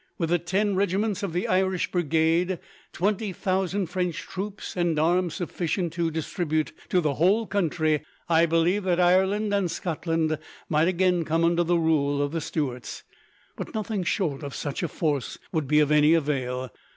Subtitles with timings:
[0.17, 2.57] With the ten regiments of the Irish Brigade,
[2.91, 8.83] twenty thousand French troops, and arms sufficient to distribute to the whole country, I believe
[8.85, 13.03] that Ireland and Scotland might again come under the rule of the Stuarts;
[13.55, 16.71] but nothing short of such a force would be of any avail.